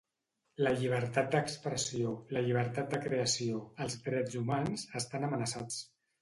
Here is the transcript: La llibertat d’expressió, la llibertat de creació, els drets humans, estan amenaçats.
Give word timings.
La 0.67 0.69
llibertat 0.77 1.27
d’expressió, 1.35 2.13
la 2.37 2.43
llibertat 2.47 2.89
de 2.95 3.01
creació, 3.03 3.61
els 3.87 3.99
drets 4.09 4.41
humans, 4.41 4.87
estan 5.03 5.29
amenaçats. 5.29 5.79